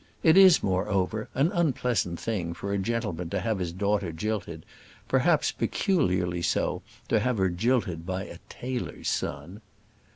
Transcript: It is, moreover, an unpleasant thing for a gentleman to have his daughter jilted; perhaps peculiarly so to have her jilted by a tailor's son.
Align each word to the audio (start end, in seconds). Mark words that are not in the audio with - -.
It 0.23 0.35
is, 0.35 0.63
moreover, 0.63 1.29
an 1.35 1.51
unpleasant 1.51 2.19
thing 2.19 2.55
for 2.55 2.73
a 2.73 2.79
gentleman 2.79 3.29
to 3.29 3.39
have 3.39 3.59
his 3.59 3.71
daughter 3.71 4.11
jilted; 4.11 4.65
perhaps 5.07 5.51
peculiarly 5.51 6.41
so 6.41 6.81
to 7.07 7.19
have 7.19 7.37
her 7.37 7.49
jilted 7.49 8.03
by 8.03 8.23
a 8.23 8.39
tailor's 8.49 9.09
son. 9.09 9.61